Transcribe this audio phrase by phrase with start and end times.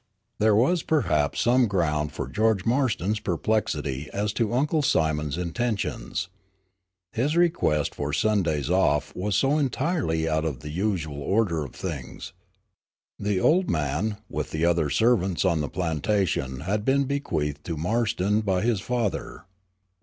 [0.39, 6.27] There was perhaps some ground for George Marston's perplexity as to Uncle Simon's intentions.
[7.11, 12.33] His request for "Sundays off" was so entirely out of the usual order of things.
[13.19, 18.41] The old man, with the other servants on the plantation had been bequeathed to Marston
[18.41, 19.43] by his father.